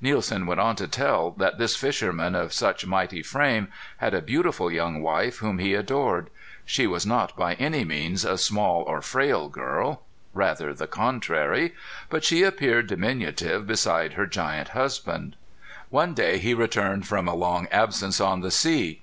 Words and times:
Nielsen 0.00 0.46
went 0.46 0.60
on 0.60 0.76
to 0.76 0.86
tell 0.86 1.32
that 1.32 1.58
this 1.58 1.74
fisherman 1.74 2.36
of 2.36 2.52
such 2.52 2.86
mighty 2.86 3.20
frame 3.20 3.66
had 3.96 4.14
a 4.14 4.22
beautiful 4.22 4.70
young 4.70 5.02
wife 5.02 5.38
whom 5.38 5.58
he 5.58 5.74
adored. 5.74 6.30
She 6.64 6.86
was 6.86 7.04
not 7.04 7.34
by 7.36 7.54
any 7.54 7.82
means 7.84 8.24
a 8.24 8.38
small 8.38 8.82
or 8.82 9.02
frail 9.02 9.48
girl 9.48 10.02
rather 10.34 10.72
the 10.72 10.86
contrary 10.86 11.74
but 12.10 12.22
she 12.22 12.44
appeared 12.44 12.86
diminutive 12.86 13.66
beside 13.66 14.12
her 14.12 14.26
giant 14.26 14.68
husband. 14.68 15.34
One 15.90 16.14
day 16.14 16.38
he 16.38 16.54
returned 16.54 17.08
from 17.08 17.26
a 17.26 17.34
long 17.34 17.66
absence 17.72 18.20
on 18.20 18.40
the 18.40 18.52
sea. 18.52 19.02